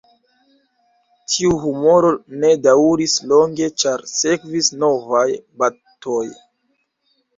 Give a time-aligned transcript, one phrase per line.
[1.33, 2.09] Tiu humoro
[2.45, 5.27] ne daŭris longe, ĉar sekvis novaj
[5.63, 6.25] batoj.